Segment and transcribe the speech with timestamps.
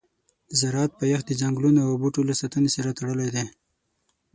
[0.49, 3.43] د زراعت پایښت د ځنګلونو او بوټو له ساتنې سره تړلی دی.